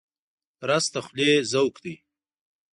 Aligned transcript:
رس 0.67 0.85
د 0.93 0.95
خولې 1.05 1.31
ذوق 1.51 1.75
دی 1.83 1.95